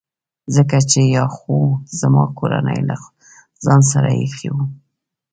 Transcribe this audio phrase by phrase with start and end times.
[0.55, 1.55] ځکه چي یا خو
[1.99, 2.95] زما کورنۍ له
[3.63, 4.63] ځان سره ایښي وو.